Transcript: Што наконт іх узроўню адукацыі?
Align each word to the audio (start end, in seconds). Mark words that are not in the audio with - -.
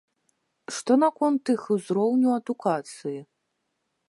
Што 0.77 0.97
наконт 1.03 1.53
іх 1.55 1.61
узроўню 1.75 2.29
адукацыі? 2.41 3.19